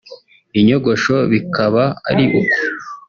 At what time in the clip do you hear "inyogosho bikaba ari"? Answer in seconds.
0.59-2.25